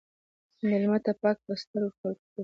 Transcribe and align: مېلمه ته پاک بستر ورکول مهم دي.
مېلمه 0.67 0.99
ته 1.05 1.11
پاک 1.21 1.37
بستر 1.47 1.81
ورکول 1.83 2.13
مهم 2.17 2.25
دي. 2.35 2.39